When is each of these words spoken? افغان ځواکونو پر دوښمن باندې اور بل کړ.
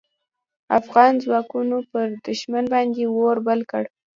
افغان 0.79 1.13
ځواکونو 1.23 1.77
پر 1.91 2.07
دوښمن 2.25 2.65
باندې 2.73 3.01
اور 3.09 3.37
بل 3.47 3.59
کړ. 3.71 3.83